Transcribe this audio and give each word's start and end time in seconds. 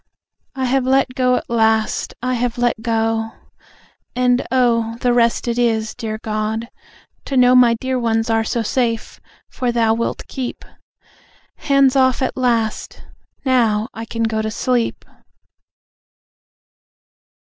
I 0.55 0.65
have 0.65 0.83
let 0.87 1.13
go 1.13 1.35
at 1.35 1.47
last. 1.47 2.15
I 2.23 2.33
have 2.33 2.57
let 2.57 2.81
go. 2.81 3.33
And, 4.15 4.47
oh, 4.51 4.97
the 5.01 5.13
rest 5.13 5.47
it 5.47 5.59
is, 5.59 5.93
dear 5.93 6.17
God, 6.23 6.69
to 7.25 7.37
know 7.37 7.53
My 7.53 7.75
dear 7.75 7.99
ones 7.99 8.27
are 8.27 8.43
so 8.43 8.63
safe, 8.63 9.19
for 9.47 9.71
Thou 9.71 9.93
wilt 9.93 10.23
keep. 10.27 10.65
Hands 11.57 11.95
off, 11.95 12.23
at 12.23 12.35
last! 12.35 13.03
Now, 13.45 13.89
I 13.93 14.05
can 14.05 14.23
go 14.23 14.41
to 14.41 14.49
sleep. 14.49 15.05